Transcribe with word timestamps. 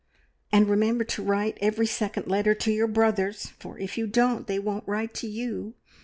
"And 0.51 0.67
remember 0.67 1.03
to 1.03 1.21
write 1.21 1.59
every 1.61 1.85
second 1.85 2.25
letter 2.25 2.55
to 2.55 2.71
your 2.71 2.87
brothers, 2.87 3.49
for 3.59 3.77
if 3.77 3.99
you 3.99 4.07
don't, 4.07 4.47
they 4.47 4.57
won't 4.57 4.87
write 4.87 5.13
to 5.13 5.27
you. 5.27 5.75